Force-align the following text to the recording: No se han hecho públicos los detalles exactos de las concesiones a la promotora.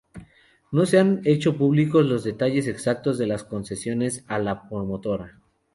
No 0.71 0.87
se 0.87 0.97
han 0.97 1.21
hecho 1.25 1.59
públicos 1.59 2.03
los 2.03 2.23
detalles 2.23 2.65
exactos 2.65 3.19
de 3.19 3.27
las 3.27 3.43
concesiones 3.43 4.23
a 4.27 4.39
la 4.39 4.67
promotora. 4.67 5.39